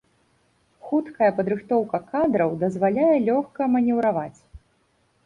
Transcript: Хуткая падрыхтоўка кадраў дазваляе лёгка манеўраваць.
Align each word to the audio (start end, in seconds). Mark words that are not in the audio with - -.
Хуткая 0.85 1.27
падрыхтоўка 1.39 1.99
кадраў 2.13 2.55
дазваляе 2.63 3.13
лёгка 3.29 3.69
манеўраваць. 3.75 4.39